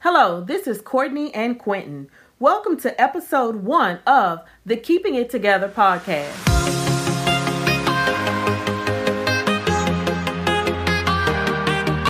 Hello, 0.00 0.42
this 0.42 0.66
is 0.66 0.82
Courtney 0.82 1.34
and 1.34 1.58
Quentin. 1.58 2.10
Welcome 2.38 2.76
to 2.80 3.00
episode 3.00 3.56
one 3.56 4.00
of 4.06 4.40
the 4.66 4.76
Keeping 4.76 5.14
It 5.14 5.30
Together 5.30 5.70
podcast. 5.70 6.34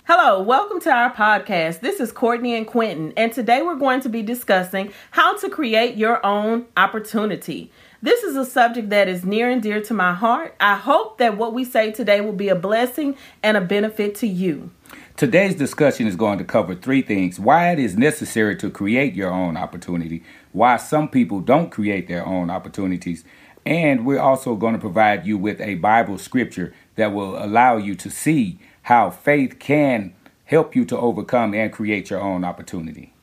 Hello, 0.05 0.43
welcome 0.43 0.81
to 0.81 0.91
our 0.91 1.15
podcast. 1.15 1.79
This 1.79 2.01
is 2.01 2.11
Courtney 2.11 2.57
and 2.57 2.67
Quentin, 2.67 3.13
and 3.17 3.33
today 3.33 3.63
we're 3.63 3.77
going 3.77 4.01
to 4.01 4.09
be 4.09 4.21
discussing 4.21 4.93
how 5.13 5.37
to 5.39 5.49
create 5.49 5.97
your 5.97 6.25
own 6.27 6.67
opportunity. 6.77 7.71
This 8.03 8.23
is 8.23 8.37
a 8.37 8.45
subject 8.45 8.91
that 8.91 9.09
is 9.09 9.25
near 9.25 9.49
and 9.49 9.63
dear 9.63 9.81
to 9.81 9.95
my 9.95 10.13
heart. 10.13 10.55
I 10.61 10.77
hope 10.77 11.17
that 11.17 11.39
what 11.39 11.55
we 11.55 11.65
say 11.65 11.93
today 11.93 12.21
will 12.21 12.35
be 12.35 12.51
a 12.51 12.55
blessing 12.55 13.17
and 13.43 13.57
a 13.57 13.61
benefit 13.63 14.15
to 14.17 14.27
you. 14.27 14.71
Today's 15.17 15.55
discussion 15.55 16.07
is 16.07 16.15
going 16.15 16.37
to 16.37 16.45
cover 16.45 16.75
three 16.75 17.01
things 17.01 17.41
why 17.41 17.73
it 17.73 17.79
is 17.79 17.97
necessary 17.97 18.55
to 18.57 18.69
create 18.69 19.15
your 19.15 19.31
own 19.31 19.57
opportunity, 19.57 20.23
why 20.53 20.77
some 20.77 21.09
people 21.09 21.41
don't 21.41 21.71
create 21.71 22.07
their 22.07 22.27
own 22.27 22.51
opportunities, 22.51 23.25
and 23.65 24.05
we're 24.05 24.21
also 24.21 24.57
going 24.57 24.75
to 24.75 24.81
provide 24.81 25.27
you 25.27 25.39
with 25.39 25.59
a 25.63 25.77
Bible 25.77 26.19
scripture 26.19 26.75
that 26.97 27.15
will 27.15 27.43
allow 27.43 27.79
you 27.79 27.95
to 27.95 28.11
see 28.11 28.59
how 28.83 29.09
faith 29.09 29.59
can 29.59 30.15
help 30.45 30.77
you 30.77 30.85
to 30.85 30.99
overcome 30.99 31.55
and 31.55 31.73
create 31.73 32.11
your 32.11 32.21
own 32.21 32.45
opportunity. 32.45 33.15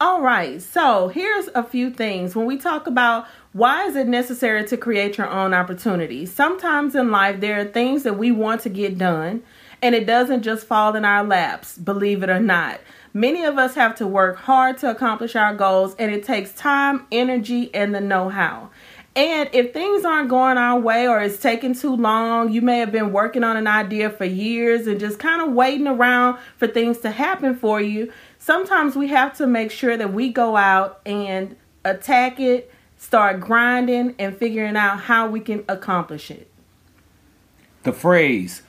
All 0.00 0.20
right, 0.20 0.62
so 0.62 1.08
here's 1.08 1.48
a 1.56 1.64
few 1.64 1.90
things. 1.90 2.36
When 2.36 2.46
we 2.46 2.56
talk 2.56 2.86
about 2.86 3.26
why 3.52 3.86
is 3.86 3.96
it 3.96 4.06
necessary 4.06 4.64
to 4.66 4.76
create 4.76 5.18
your 5.18 5.28
own 5.28 5.52
opportunity, 5.52 6.24
sometimes 6.24 6.94
in 6.94 7.10
life 7.10 7.40
there 7.40 7.58
are 7.58 7.64
things 7.64 8.04
that 8.04 8.16
we 8.16 8.30
want 8.30 8.60
to 8.60 8.68
get 8.68 8.96
done 8.96 9.42
and 9.82 9.96
it 9.96 10.06
doesn't 10.06 10.42
just 10.42 10.68
fall 10.68 10.94
in 10.94 11.04
our 11.04 11.24
laps, 11.24 11.76
believe 11.78 12.22
it 12.22 12.30
or 12.30 12.38
not. 12.38 12.80
Many 13.12 13.42
of 13.42 13.58
us 13.58 13.74
have 13.74 13.96
to 13.96 14.06
work 14.06 14.36
hard 14.36 14.78
to 14.78 14.90
accomplish 14.90 15.34
our 15.34 15.54
goals, 15.54 15.96
and 15.98 16.12
it 16.12 16.24
takes 16.24 16.52
time, 16.52 17.06
energy, 17.10 17.72
and 17.74 17.92
the 17.94 18.00
know 18.00 18.28
how. 18.28 18.70
And 19.16 19.50
if 19.52 19.72
things 19.72 20.04
aren't 20.04 20.28
going 20.28 20.58
our 20.58 20.78
way 20.78 21.08
or 21.08 21.20
it's 21.20 21.38
taking 21.38 21.74
too 21.74 21.96
long, 21.96 22.52
you 22.52 22.62
may 22.62 22.78
have 22.78 22.92
been 22.92 23.12
working 23.12 23.42
on 23.42 23.56
an 23.56 23.66
idea 23.66 24.10
for 24.10 24.24
years 24.24 24.86
and 24.86 25.00
just 25.00 25.18
kind 25.18 25.42
of 25.42 25.54
waiting 25.54 25.88
around 25.88 26.38
for 26.56 26.68
things 26.68 26.98
to 26.98 27.10
happen 27.10 27.56
for 27.56 27.80
you. 27.80 28.12
Sometimes 28.48 28.96
we 28.96 29.08
have 29.08 29.36
to 29.36 29.46
make 29.46 29.70
sure 29.70 29.94
that 29.94 30.14
we 30.14 30.30
go 30.30 30.56
out 30.56 31.02
and 31.04 31.54
attack 31.84 32.40
it, 32.40 32.72
start 32.96 33.40
grinding, 33.40 34.14
and 34.18 34.34
figuring 34.34 34.74
out 34.74 35.00
how 35.00 35.28
we 35.28 35.38
can 35.38 35.66
accomplish 35.68 36.30
it. 36.30 36.50
The 37.82 37.92
phrase, 37.92 38.62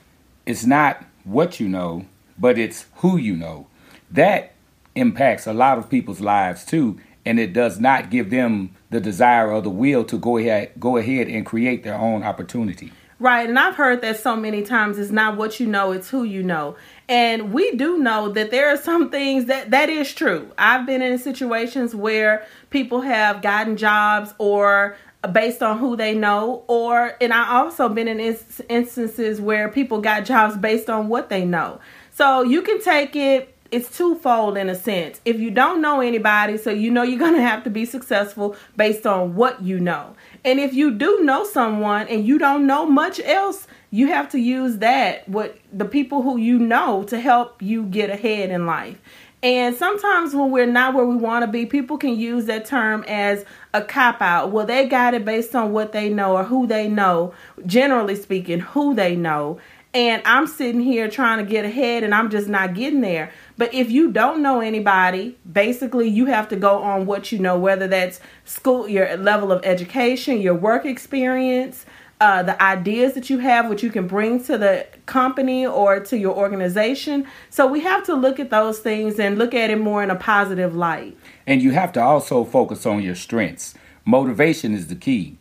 is 0.46 0.68
not 0.68 1.06
what 1.24 1.62
you 1.62 1.70
know, 1.70 2.06
but 2.38 2.58
it's 2.58 2.88
who 2.96 3.16
you 3.16 3.38
know. 3.38 3.68
That 4.12 4.52
impacts 4.96 5.48
a 5.48 5.54
lot 5.54 5.78
of 5.78 5.90
people's 5.90 6.20
lives 6.20 6.66
too, 6.66 7.00
and 7.26 7.40
it 7.40 7.54
does 7.54 7.80
not 7.80 8.10
give 8.10 8.32
them 8.32 8.76
the 8.90 9.00
desire 9.00 9.50
or 9.50 9.62
the 9.62 9.70
will 9.70 10.04
to 10.04 10.18
go 10.18 10.36
ahead 10.36 10.74
go 10.78 10.98
ahead 10.98 11.30
and 11.30 11.46
create 11.46 11.84
their 11.84 11.96
own 11.96 12.24
opportunity. 12.24 12.92
Right, 13.22 13.50
and 13.50 13.60
I've 13.60 13.76
heard 13.76 14.02
that 14.02 14.18
so 14.18 14.38
many 14.38 14.64
times. 14.64 14.98
It's 14.98 15.12
not 15.12 15.36
what 15.36 15.60
you 15.60 15.68
know, 15.68 15.92
it's 15.92 16.10
who 16.10 16.24
you 16.24 16.42
know. 16.42 16.78
And 17.10 17.52
we 17.54 17.76
do 17.76 17.98
know 17.98 18.30
that 18.30 18.50
there 18.50 18.70
are 18.70 18.78
some 18.78 19.10
things 19.10 19.46
that 19.46 19.72
that 19.72 19.90
is 19.90 20.14
true. 20.14 20.50
I've 20.58 20.86
been 20.86 21.02
in 21.02 21.18
situations 21.18 21.94
where 21.94 22.46
people 22.70 23.02
have 23.02 23.42
gotten 23.42 23.76
jobs 23.76 24.34
or 24.38 24.96
based 25.34 25.62
on 25.62 25.78
who 25.80 25.98
they 25.98 26.16
know 26.16 26.64
or 26.68 27.14
and 27.20 27.34
i 27.34 27.58
also 27.58 27.90
been 27.90 28.08
in 28.08 28.38
instances 28.70 29.42
where 29.42 29.68
people 29.68 30.00
got 30.00 30.24
jobs 30.24 30.56
based 30.56 30.90
on 30.90 31.10
what 31.10 31.28
they 31.28 31.44
know 31.44 31.78
so 32.12 32.42
you 32.42 32.62
can 32.62 32.82
take 32.82 33.18
it 33.18 33.54
it's 33.72 33.96
twofold 33.96 34.58
in 34.58 34.70
a 34.70 34.76
sense 34.76 35.22
if 35.26 35.40
you 35.40 35.52
don't 35.52 35.82
know 35.82 36.02
anybody 36.02 36.58
so 36.58 36.72
you 36.72 36.90
know 36.90 37.04
you're 37.04 37.20
going 37.20 37.36
to 37.36 37.42
have 37.42 37.64
to 37.64 37.70
be 37.70 37.86
successful 37.86 38.56
based 38.76 39.06
on 39.06 39.36
what 39.36 39.62
you 39.62 39.80
know 39.80 40.16
and 40.44 40.60
if 40.60 40.74
you 40.74 40.92
do 40.92 41.20
know 41.24 41.44
someone 41.44 42.08
and 42.08 42.26
you 42.26 42.38
don't 42.38 42.66
know 42.66 42.86
much 42.86 43.20
else 43.22 43.68
you 43.92 44.08
have 44.08 44.30
to 44.30 44.40
use 44.40 44.78
that 44.78 45.28
what 45.28 45.58
the 45.72 45.86
people 45.86 46.22
who 46.22 46.38
you 46.38 46.58
know 46.58 47.04
to 47.04 47.20
help 47.20 47.62
you 47.62 47.84
get 47.84 48.10
ahead 48.10 48.50
in 48.50 48.66
life 48.66 49.00
and 49.42 49.74
sometimes 49.74 50.36
when 50.36 50.52
we're 50.52 50.66
not 50.66 50.94
where 50.94 51.06
we 51.06 51.16
want 51.16 51.44
to 51.44 51.48
be, 51.48 51.66
people 51.66 51.98
can 51.98 52.20
use 52.20 52.46
that 52.46 52.66
term 52.66 53.06
as 53.08 53.46
a 53.74 53.82
cop 53.82 54.22
out. 54.22 54.52
Well, 54.52 54.66
they 54.66 54.86
got 54.86 55.14
it 55.14 55.24
based 55.24 55.56
on 55.56 55.72
what 55.72 55.94
they 55.94 56.10
know 56.10 56.36
or 56.36 56.44
who 56.44 56.68
they 56.68 56.90
know, 56.90 57.34
generally 57.66 58.16
speaking, 58.16 58.60
who 58.60 58.94
they 58.94 59.16
know. 59.16 59.60
And 59.94 60.22
I'm 60.24 60.46
sitting 60.46 60.82
here 60.82 61.10
trying 61.10 61.44
to 61.44 61.50
get 61.50 61.66
ahead 61.66 62.04
and 62.04 62.14
I'm 62.14 62.30
just 62.30 62.48
not 62.48 62.76
getting 62.76 63.02
there. 63.02 63.32
But 63.58 63.74
if 63.74 63.90
you 63.90 64.12
don't 64.12 64.44
know 64.44 64.60
anybody, 64.60 65.38
basically 65.52 66.08
you 66.08 66.28
have 66.28 66.48
to 66.50 66.56
go 66.56 66.84
on 66.84 67.08
what 67.08 67.32
you 67.32 67.40
know, 67.40 67.58
whether 67.58 67.88
that's 67.88 68.20
school, 68.46 68.88
your 68.88 69.18
level 69.18 69.52
of 69.52 69.66
education, 69.66 70.42
your 70.42 70.54
work 70.54 70.86
experience, 70.86 71.88
uh, 72.22 72.44
the 72.44 72.62
ideas 72.62 73.14
that 73.14 73.30
you 73.30 73.40
have, 73.40 73.68
what 73.68 73.82
you 73.82 73.90
can 73.90 74.06
bring 74.06 74.44
to 74.44 74.58
the 74.58 74.86
company 75.08 75.66
or 75.66 76.00
to 76.02 76.18
your 76.18 76.36
organization. 76.36 77.26
So 77.50 77.66
we 77.66 77.80
have 77.80 78.04
to 78.06 78.14
look 78.14 78.40
at 78.40 78.50
those 78.52 78.80
things 78.80 79.20
and 79.20 79.40
look 79.40 79.56
at 79.56 79.72
it 79.72 79.80
more 79.80 80.04
in 80.04 80.12
a 80.12 80.16
positive 80.16 80.76
light. 80.76 81.18
And 81.48 81.62
you 81.64 81.72
have 81.72 81.92
to 81.94 82.02
also 82.02 82.44
focus 82.44 82.86
on 82.86 83.02
your 83.02 83.16
strengths. 83.16 83.74
Motivation 84.06 84.74
is 84.74 84.88
the 84.88 84.96
key. 84.96 85.38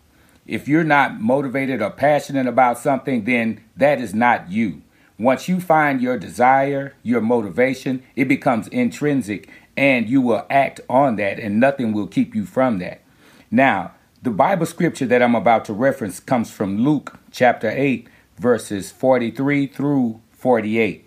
If 0.48 0.66
you're 0.66 0.82
not 0.82 1.20
motivated 1.20 1.82
or 1.82 1.90
passionate 1.90 2.46
about 2.46 2.78
something, 2.78 3.24
then 3.24 3.60
that 3.76 4.00
is 4.00 4.14
not 4.14 4.50
you. 4.50 4.82
Once 5.18 5.46
you 5.46 5.60
find 5.60 6.00
your 6.00 6.16
desire, 6.16 6.94
your 7.02 7.20
motivation, 7.20 8.02
it 8.16 8.26
becomes 8.26 8.66
intrinsic 8.68 9.50
and 9.76 10.08
you 10.08 10.20
will 10.20 10.44
act 10.50 10.80
on 10.88 11.14
that, 11.16 11.38
and 11.38 11.60
nothing 11.60 11.92
will 11.92 12.08
keep 12.08 12.34
you 12.34 12.44
from 12.44 12.78
that. 12.80 13.00
Now, 13.48 13.92
the 14.22 14.30
Bible 14.30 14.66
scripture 14.66 15.06
that 15.06 15.22
I'm 15.22 15.36
about 15.36 15.64
to 15.66 15.72
reference 15.72 16.18
comes 16.18 16.50
from 16.50 16.84
Luke 16.84 17.16
chapter 17.30 17.70
8, 17.70 18.08
verses 18.38 18.90
43 18.90 19.68
through 19.68 20.20
48. 20.32 21.06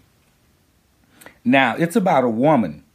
Now, 1.44 1.76
it's 1.76 1.98
about 1.98 2.24
a 2.24 2.30
woman. 2.30 2.86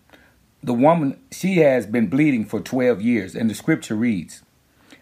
The 0.63 0.73
woman, 0.73 1.21
she 1.31 1.59
has 1.59 1.87
been 1.87 2.07
bleeding 2.07 2.47
for 2.47 2.61
12 2.61 3.03
years, 3.03 3.35
and 3.35 3.51
the 3.51 3.55
scripture 3.55 3.97
reads, 3.97 4.43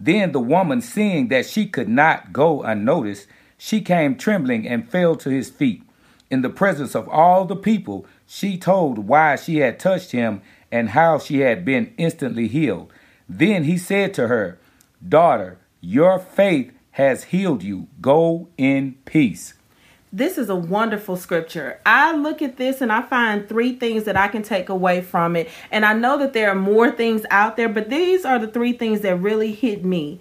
Then 0.00 0.32
the 0.32 0.40
woman, 0.40 0.80
seeing 0.80 1.28
that 1.28 1.44
she 1.44 1.66
could 1.66 1.88
not 1.88 2.32
go 2.32 2.62
unnoticed, 2.62 3.28
she 3.58 3.82
came 3.82 4.16
trembling 4.16 4.66
and 4.66 4.88
fell 4.88 5.14
to 5.16 5.28
his 5.28 5.50
feet. 5.50 5.82
In 6.30 6.40
the 6.40 6.48
presence 6.48 6.94
of 6.94 7.06
all 7.08 7.44
the 7.44 7.56
people, 7.56 8.06
she 8.26 8.56
told 8.56 8.98
why 8.98 9.36
she 9.36 9.58
had 9.58 9.78
touched 9.78 10.12
him 10.12 10.40
and 10.72 10.90
how 10.90 11.18
she 11.18 11.40
had 11.40 11.64
been 11.64 11.92
instantly 11.98 12.48
healed. 12.48 12.90
Then 13.28 13.64
he 13.64 13.76
said 13.76 14.14
to 14.14 14.28
her, 14.28 14.58
Daughter, 15.06 15.58
your 15.80 16.18
faith 16.18 16.72
has 16.92 17.24
healed 17.24 17.62
you. 17.62 17.88
Go 18.00 18.48
in 18.56 18.96
peace. 19.04 19.54
This 20.12 20.38
is 20.38 20.48
a 20.48 20.56
wonderful 20.56 21.16
scripture. 21.16 21.78
I 21.86 22.16
look 22.16 22.42
at 22.42 22.56
this 22.56 22.80
and 22.80 22.90
I 22.90 23.00
find 23.00 23.48
three 23.48 23.76
things 23.76 24.04
that 24.04 24.16
I 24.16 24.26
can 24.26 24.42
take 24.42 24.68
away 24.68 25.02
from 25.02 25.36
it. 25.36 25.48
And 25.70 25.84
I 25.84 25.92
know 25.92 26.18
that 26.18 26.32
there 26.32 26.50
are 26.50 26.56
more 26.56 26.90
things 26.90 27.24
out 27.30 27.56
there, 27.56 27.68
but 27.68 27.90
these 27.90 28.24
are 28.24 28.40
the 28.40 28.48
three 28.48 28.72
things 28.72 29.02
that 29.02 29.16
really 29.16 29.52
hit 29.52 29.84
me. 29.84 30.18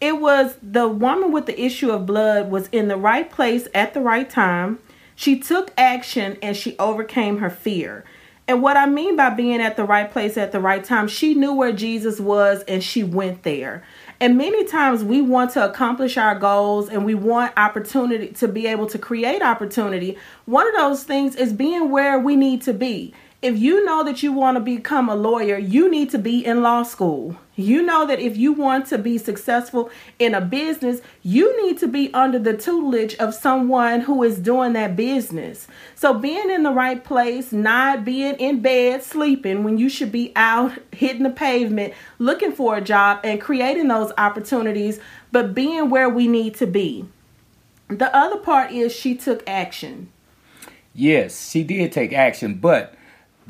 It 0.00 0.18
was 0.20 0.56
the 0.62 0.88
woman 0.88 1.32
with 1.32 1.44
the 1.44 1.60
issue 1.60 1.90
of 1.90 2.06
blood 2.06 2.50
was 2.50 2.68
in 2.68 2.88
the 2.88 2.96
right 2.96 3.30
place 3.30 3.68
at 3.74 3.92
the 3.92 4.00
right 4.00 4.28
time. 4.28 4.78
She 5.14 5.38
took 5.38 5.74
action 5.76 6.38
and 6.40 6.56
she 6.56 6.78
overcame 6.78 7.38
her 7.38 7.50
fear. 7.50 8.06
And 8.48 8.62
what 8.62 8.78
I 8.78 8.86
mean 8.86 9.16
by 9.16 9.28
being 9.28 9.60
at 9.60 9.76
the 9.76 9.84
right 9.84 10.10
place 10.10 10.38
at 10.38 10.50
the 10.50 10.60
right 10.60 10.82
time, 10.82 11.08
she 11.08 11.34
knew 11.34 11.52
where 11.52 11.72
Jesus 11.72 12.18
was 12.18 12.62
and 12.62 12.82
she 12.82 13.04
went 13.04 13.42
there. 13.42 13.84
And 14.22 14.36
many 14.36 14.64
times 14.64 15.02
we 15.02 15.22
want 15.22 15.52
to 15.52 15.64
accomplish 15.64 16.18
our 16.18 16.34
goals 16.34 16.90
and 16.90 17.06
we 17.06 17.14
want 17.14 17.54
opportunity 17.56 18.28
to 18.28 18.48
be 18.48 18.66
able 18.66 18.86
to 18.88 18.98
create 18.98 19.40
opportunity. 19.40 20.18
One 20.44 20.68
of 20.68 20.74
those 20.74 21.04
things 21.04 21.34
is 21.36 21.54
being 21.54 21.90
where 21.90 22.18
we 22.18 22.36
need 22.36 22.60
to 22.62 22.74
be. 22.74 23.14
If 23.42 23.58
you 23.58 23.82
know 23.86 24.04
that 24.04 24.22
you 24.22 24.32
want 24.32 24.56
to 24.56 24.60
become 24.60 25.08
a 25.08 25.14
lawyer, 25.14 25.56
you 25.56 25.90
need 25.90 26.10
to 26.10 26.18
be 26.18 26.44
in 26.44 26.60
law 26.60 26.82
school. 26.82 27.36
You 27.56 27.80
know 27.80 28.06
that 28.06 28.20
if 28.20 28.36
you 28.36 28.52
want 28.52 28.86
to 28.86 28.98
be 28.98 29.16
successful 29.16 29.90
in 30.18 30.34
a 30.34 30.42
business, 30.42 31.00
you 31.22 31.64
need 31.64 31.78
to 31.78 31.88
be 31.88 32.12
under 32.12 32.38
the 32.38 32.54
tutelage 32.54 33.14
of 33.16 33.34
someone 33.34 34.02
who 34.02 34.22
is 34.22 34.38
doing 34.38 34.74
that 34.74 34.94
business. 34.94 35.68
So, 35.94 36.12
being 36.12 36.50
in 36.50 36.64
the 36.64 36.70
right 36.70 37.02
place, 37.02 37.50
not 37.50 38.04
being 38.04 38.34
in 38.34 38.60
bed 38.60 39.02
sleeping 39.02 39.64
when 39.64 39.78
you 39.78 39.88
should 39.88 40.12
be 40.12 40.32
out 40.36 40.72
hitting 40.92 41.22
the 41.22 41.30
pavement 41.30 41.94
looking 42.18 42.52
for 42.52 42.76
a 42.76 42.82
job 42.82 43.20
and 43.24 43.40
creating 43.40 43.88
those 43.88 44.12
opportunities, 44.18 45.00
but 45.32 45.54
being 45.54 45.88
where 45.88 46.10
we 46.10 46.28
need 46.28 46.54
to 46.56 46.66
be. 46.66 47.06
The 47.88 48.14
other 48.14 48.36
part 48.36 48.70
is 48.70 48.94
she 48.94 49.14
took 49.16 49.42
action. 49.48 50.10
Yes, 50.94 51.50
she 51.50 51.62
did 51.64 51.92
take 51.92 52.12
action, 52.12 52.54
but 52.54 52.94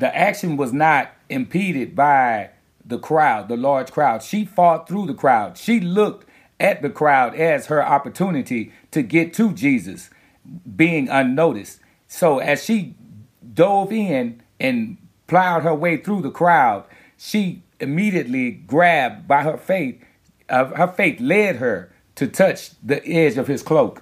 the 0.01 0.17
action 0.17 0.57
was 0.57 0.73
not 0.73 1.11
impeded 1.29 1.95
by 1.95 2.49
the 2.83 2.97
crowd, 2.97 3.47
the 3.49 3.55
large 3.55 3.91
crowd. 3.91 4.23
She 4.23 4.45
fought 4.45 4.87
through 4.87 5.05
the 5.05 5.13
crowd. 5.13 5.59
She 5.59 5.79
looked 5.79 6.27
at 6.59 6.81
the 6.81 6.89
crowd 6.89 7.35
as 7.35 7.67
her 7.67 7.85
opportunity 7.85 8.73
to 8.89 9.03
get 9.03 9.31
to 9.35 9.53
Jesus, 9.53 10.09
being 10.75 11.07
unnoticed. 11.07 11.81
So 12.07 12.39
as 12.39 12.65
she 12.65 12.95
dove 13.53 13.91
in 13.91 14.41
and 14.59 14.97
plowed 15.27 15.61
her 15.61 15.75
way 15.75 15.97
through 15.97 16.23
the 16.23 16.31
crowd, 16.31 16.85
she 17.15 17.61
immediately 17.79 18.49
grabbed 18.49 19.27
by 19.27 19.43
her 19.43 19.55
faith. 19.55 20.03
Uh, 20.49 20.65
her 20.65 20.87
faith 20.87 21.19
led 21.19 21.57
her 21.57 21.93
to 22.15 22.25
touch 22.25 22.71
the 22.81 23.05
edge 23.07 23.37
of 23.37 23.45
his 23.45 23.61
cloak. 23.61 24.01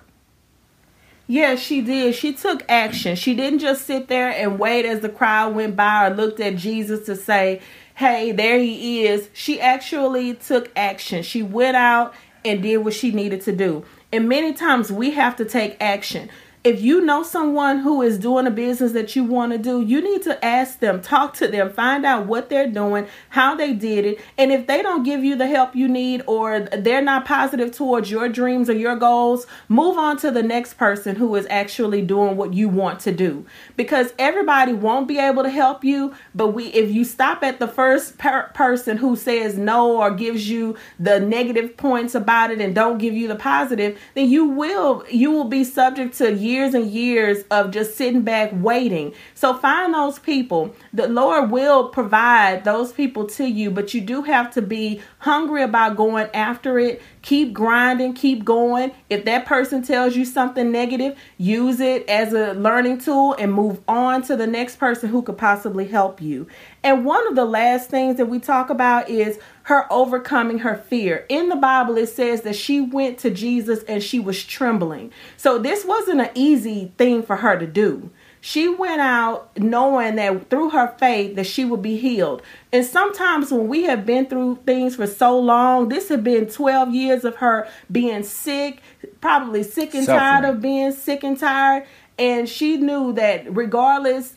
Yes, 1.31 1.59
she 1.59 1.81
did. 1.81 2.15
She 2.15 2.33
took 2.33 2.63
action. 2.67 3.15
She 3.15 3.35
didn't 3.35 3.59
just 3.59 3.85
sit 3.85 4.07
there 4.07 4.31
and 4.31 4.57
wait 4.57 4.83
as 4.83 5.01
the 5.01 5.09
crowd 5.09 5.53
went 5.53 5.75
by 5.75 6.07
or 6.07 6.15
looked 6.15 6.39
at 6.39 6.55
Jesus 6.55 7.05
to 7.05 7.15
say, 7.15 7.61
hey, 7.93 8.31
there 8.31 8.57
he 8.57 9.05
is. 9.05 9.29
She 9.31 9.61
actually 9.61 10.33
took 10.33 10.71
action. 10.75 11.21
She 11.21 11.43
went 11.43 11.77
out 11.77 12.15
and 12.43 12.63
did 12.63 12.77
what 12.77 12.95
she 12.95 13.11
needed 13.11 13.41
to 13.41 13.55
do. 13.55 13.85
And 14.11 14.27
many 14.27 14.53
times 14.53 14.91
we 14.91 15.11
have 15.11 15.35
to 15.35 15.45
take 15.45 15.77
action 15.79 16.31
if 16.61 16.81
you 16.81 16.99
know 17.05 17.23
someone 17.23 17.79
who 17.79 18.01
is 18.01 18.17
doing 18.17 18.45
a 18.45 18.51
business 18.51 18.91
that 18.91 19.15
you 19.15 19.23
want 19.23 19.53
to 19.53 19.57
do, 19.57 19.81
you 19.81 20.01
need 20.01 20.21
to 20.23 20.43
ask 20.43 20.79
them, 20.79 21.01
talk 21.01 21.33
to 21.35 21.47
them, 21.47 21.71
find 21.71 22.05
out 22.05 22.25
what 22.25 22.49
they're 22.49 22.69
doing, 22.69 23.07
how 23.29 23.55
they 23.55 23.73
did 23.73 24.05
it. 24.05 24.19
And 24.37 24.51
if 24.51 24.67
they 24.67 24.81
don't 24.81 25.03
give 25.03 25.23
you 25.23 25.37
the 25.37 25.47
help 25.47 25.73
you 25.73 25.87
need 25.87 26.21
or 26.27 26.59
they're 26.59 27.01
not 27.01 27.23
positive 27.23 27.71
towards 27.71 28.11
your 28.11 28.27
dreams 28.27 28.69
or 28.69 28.73
your 28.73 28.97
goals, 28.97 29.47
move 29.69 29.97
on 29.97 30.17
to 30.17 30.31
the 30.31 30.43
next 30.43 30.73
person 30.73 31.15
who 31.15 31.33
is 31.35 31.47
actually 31.49 32.01
doing 32.01 32.35
what 32.35 32.53
you 32.53 32.67
want 32.67 32.99
to 33.01 33.13
do. 33.13 33.45
Because 33.77 34.13
everybody 34.19 34.73
won't 34.73 35.07
be 35.07 35.17
able 35.17 35.43
to 35.43 35.49
help 35.49 35.85
you, 35.85 36.13
but 36.35 36.49
we 36.49 36.65
if 36.67 36.91
you 36.91 37.05
stop 37.05 37.41
at 37.41 37.59
the 37.59 37.69
first 37.69 38.17
per- 38.17 38.49
person 38.53 38.97
who 38.97 39.15
says 39.15 39.57
no 39.57 39.95
or 39.95 40.11
gives 40.11 40.49
you 40.49 40.75
the 40.99 41.21
negative 41.21 41.77
points 41.77 42.15
about 42.15 42.51
it 42.51 42.59
and 42.59 42.75
don't 42.75 42.97
give 42.97 43.13
you 43.13 43.29
the 43.29 43.35
positive, 43.35 43.97
then 44.13 44.29
you 44.29 44.43
will 44.43 45.05
you 45.09 45.31
will 45.31 45.45
be 45.45 45.63
subject 45.63 46.17
to 46.17 46.35
years 46.49 46.73
and 46.73 46.89
years 46.89 47.43
of 47.51 47.71
just 47.71 47.95
sitting 47.95 48.23
back 48.23 48.49
waiting. 48.53 49.13
So 49.35 49.53
find 49.53 49.93
those 49.93 50.19
people. 50.19 50.75
The 50.93 51.07
Lord 51.07 51.51
will 51.51 51.89
provide 51.89 52.63
those 52.63 52.91
people 52.91 53.27
to 53.27 53.45
you, 53.45 53.71
but 53.71 53.93
you 53.93 54.01
do 54.01 54.23
have 54.23 54.51
to 54.51 54.61
be 54.61 55.01
hungry 55.19 55.63
about 55.63 55.95
going 55.95 56.27
after 56.33 56.79
it. 56.79 57.01
Keep 57.21 57.53
grinding, 57.53 58.13
keep 58.13 58.43
going. 58.45 58.91
If 59.09 59.25
that 59.25 59.45
person 59.45 59.83
tells 59.83 60.15
you 60.15 60.25
something 60.25 60.71
negative, 60.71 61.17
use 61.37 61.79
it 61.79 62.07
as 62.09 62.33
a 62.33 62.53
learning 62.53 62.99
tool 62.99 63.35
and 63.37 63.53
move 63.53 63.81
on 63.87 64.23
to 64.23 64.35
the 64.35 64.47
next 64.47 64.77
person 64.77 65.09
who 65.09 65.21
could 65.21 65.37
possibly 65.37 65.87
help 65.87 66.21
you. 66.21 66.47
And 66.83 67.05
one 67.05 67.27
of 67.27 67.35
the 67.35 67.45
last 67.45 67.89
things 67.89 68.17
that 68.17 68.27
we 68.27 68.39
talk 68.39 68.69
about 68.69 69.09
is 69.09 69.37
her 69.69 69.85
overcoming 69.93 70.57
her 70.59 70.75
fear. 70.75 71.27
In 71.29 71.49
the 71.49 71.55
Bible, 71.55 71.95
it 71.97 72.07
says 72.07 72.41
that 72.41 72.55
she 72.55 72.81
went 72.81 73.19
to 73.19 73.29
Jesus 73.29 73.83
and 73.83 74.01
she 74.01 74.19
was 74.19 74.43
trembling. 74.43 75.11
So 75.37 75.59
this 75.59 75.85
wasn't 75.85 76.21
an 76.21 76.31
easy 76.33 76.91
thing 76.97 77.21
for 77.21 77.35
her 77.35 77.55
to 77.55 77.67
do. 77.67 78.09
She 78.41 78.67
went 78.67 78.99
out 78.99 79.55
knowing 79.59 80.15
that 80.15 80.49
through 80.49 80.71
her 80.71 80.95
faith 80.97 81.35
that 81.35 81.45
she 81.45 81.65
would 81.65 81.83
be 81.83 81.97
healed. 81.97 82.41
And 82.73 82.83
sometimes 82.83 83.51
when 83.51 83.67
we 83.67 83.83
have 83.83 84.07
been 84.07 84.25
through 84.25 84.57
things 84.65 84.95
for 84.95 85.05
so 85.05 85.37
long, 85.37 85.89
this 85.89 86.09
had 86.09 86.23
been 86.23 86.47
12 86.47 86.95
years 86.95 87.23
of 87.23 87.35
her 87.35 87.69
being 87.91 88.23
sick, 88.23 88.81
probably 89.21 89.61
sick 89.61 89.93
and 89.93 90.03
Suffering. 90.03 90.19
tired 90.19 90.45
of 90.45 90.61
being 90.61 90.91
sick 90.93 91.23
and 91.23 91.39
tired. 91.39 91.85
And 92.17 92.49
she 92.49 92.77
knew 92.77 93.13
that 93.13 93.55
regardless, 93.55 94.33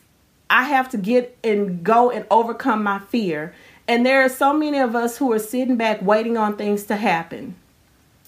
I 0.47 0.65
have 0.65 0.89
to 0.89 0.97
get 0.97 1.35
and 1.43 1.83
go 1.83 2.11
and 2.11 2.27
overcome 2.29 2.83
my 2.83 2.99
fear. 2.99 3.55
And 3.87 4.05
there 4.05 4.21
are 4.21 4.29
so 4.29 4.53
many 4.53 4.79
of 4.79 4.95
us 4.95 5.17
who 5.17 5.31
are 5.33 5.39
sitting 5.39 5.75
back 5.75 6.01
waiting 6.01 6.37
on 6.37 6.55
things 6.55 6.85
to 6.85 6.95
happen. 6.95 7.55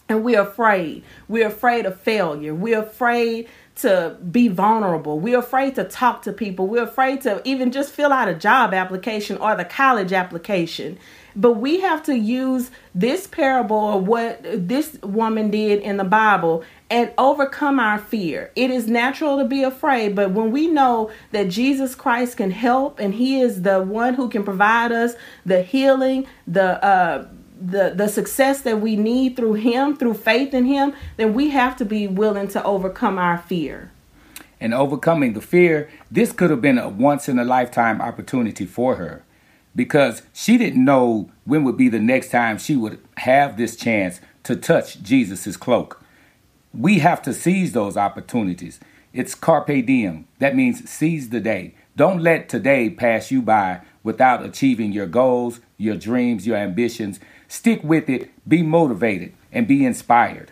And 0.07 0.23
we're 0.23 0.41
afraid. 0.41 1.03
We're 1.27 1.47
afraid 1.47 1.85
of 1.85 1.99
failure. 1.99 2.53
We're 2.53 2.81
afraid 2.81 3.47
to 3.77 4.17
be 4.31 4.47
vulnerable. 4.47 5.19
We're 5.19 5.39
afraid 5.39 5.75
to 5.75 5.83
talk 5.83 6.21
to 6.23 6.33
people. 6.33 6.67
We're 6.67 6.83
afraid 6.83 7.21
to 7.21 7.41
even 7.43 7.71
just 7.71 7.91
fill 7.91 8.13
out 8.13 8.27
a 8.27 8.33
job 8.33 8.73
application 8.73 9.37
or 9.37 9.55
the 9.55 9.65
college 9.65 10.13
application. 10.13 10.97
But 11.35 11.53
we 11.53 11.81
have 11.81 12.01
to 12.03 12.17
use 12.17 12.71
this 12.93 13.27
parable 13.27 13.75
or 13.75 13.99
what 13.99 14.39
this 14.43 14.97
woman 15.01 15.51
did 15.51 15.81
in 15.81 15.97
the 15.97 16.03
Bible 16.03 16.63
and 16.89 17.11
overcome 17.17 17.79
our 17.79 17.97
fear. 17.97 18.51
It 18.55 18.69
is 18.69 18.87
natural 18.87 19.39
to 19.39 19.45
be 19.45 19.63
afraid, 19.63 20.15
but 20.15 20.31
when 20.31 20.51
we 20.51 20.67
know 20.67 21.11
that 21.31 21.49
Jesus 21.49 21.95
Christ 21.95 22.37
can 22.37 22.51
help 22.51 22.99
and 22.99 23.13
He 23.13 23.41
is 23.41 23.63
the 23.63 23.81
one 23.81 24.13
who 24.13 24.29
can 24.29 24.43
provide 24.43 24.91
us 24.91 25.15
the 25.45 25.61
healing, 25.61 26.25
the 26.47 26.83
uh, 26.83 27.27
the 27.59 27.93
the 27.95 28.07
success 28.07 28.61
that 28.61 28.81
we 28.81 28.95
need 28.95 29.35
through 29.35 29.53
him 29.53 29.95
through 29.95 30.13
faith 30.13 30.53
in 30.53 30.65
him 30.65 30.93
then 31.17 31.33
we 31.33 31.49
have 31.49 31.75
to 31.77 31.85
be 31.85 32.07
willing 32.07 32.47
to 32.47 32.63
overcome 32.63 33.17
our 33.17 33.37
fear 33.37 33.91
and 34.59 34.73
overcoming 34.73 35.33
the 35.33 35.41
fear 35.41 35.89
this 36.11 36.31
could 36.31 36.49
have 36.49 36.61
been 36.61 36.77
a 36.77 36.89
once 36.89 37.29
in 37.29 37.39
a 37.39 37.45
lifetime 37.45 38.01
opportunity 38.01 38.65
for 38.65 38.95
her 38.95 39.23
because 39.75 40.21
she 40.33 40.57
didn't 40.57 40.83
know 40.83 41.29
when 41.45 41.63
would 41.63 41.77
be 41.77 41.89
the 41.89 41.99
next 41.99 42.29
time 42.29 42.57
she 42.57 42.75
would 42.75 42.99
have 43.17 43.57
this 43.57 43.75
chance 43.75 44.21
to 44.43 44.55
touch 44.55 45.01
Jesus's 45.01 45.57
cloak 45.57 46.01
we 46.73 46.99
have 46.99 47.21
to 47.21 47.33
seize 47.33 47.71
those 47.71 47.97
opportunities 47.97 48.79
it's 49.13 49.35
carpe 49.35 49.85
diem 49.85 50.27
that 50.39 50.55
means 50.55 50.89
seize 50.89 51.29
the 51.29 51.39
day 51.39 51.73
don't 51.95 52.21
let 52.21 52.49
today 52.49 52.89
pass 52.89 53.31
you 53.31 53.41
by 53.41 53.81
without 54.03 54.43
achieving 54.45 54.91
your 54.91 55.07
goals 55.07 55.59
your 55.77 55.95
dreams 55.95 56.45
your 56.45 56.57
ambitions 56.57 57.19
Stick 57.47 57.83
with 57.83 58.09
it, 58.09 58.31
be 58.47 58.61
motivated, 58.61 59.33
and 59.51 59.67
be 59.67 59.85
inspired. 59.85 60.51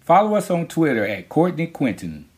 Follow 0.00 0.34
us 0.34 0.50
on 0.50 0.66
Twitter 0.66 1.06
at 1.06 1.28
Courtney 1.28 1.66
Quentin. 1.66 2.28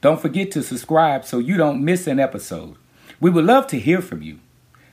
Don't 0.00 0.20
forget 0.20 0.50
to 0.52 0.62
subscribe 0.62 1.24
so 1.24 1.38
you 1.38 1.56
don't 1.56 1.84
miss 1.84 2.06
an 2.06 2.20
episode. 2.20 2.76
We 3.20 3.30
would 3.30 3.44
love 3.44 3.66
to 3.68 3.78
hear 3.78 4.02
from 4.02 4.22
you. 4.22 4.40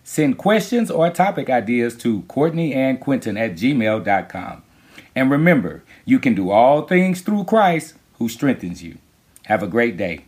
Send 0.04 0.38
questions 0.38 0.90
or 0.90 1.10
topic 1.10 1.50
ideas 1.50 1.96
to 1.98 2.22
Courtney 2.24 2.74
and 2.74 3.00
Quentin 3.00 3.38
at 3.38 3.54
gmail.com. 3.54 4.64
And 5.16 5.30
remember, 5.32 5.84
you 6.06 6.20
can 6.20 6.34
do 6.34 6.50
all 6.50 6.84
things 6.84 7.22
through 7.22 7.46
Christ 7.46 7.96
who 8.18 8.30
strengthens 8.30 8.84
you. 8.84 8.98
Have 9.46 9.62
a 9.62 9.68
great 9.68 9.98
day. 9.98 10.26